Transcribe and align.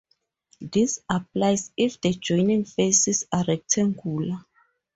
This 0.59 0.99
applies 1.11 1.71
if 1.77 2.01
the 2.01 2.11
joining 2.13 2.65
faces 2.65 3.23
are 3.31 3.45
rectangular. 3.47 4.43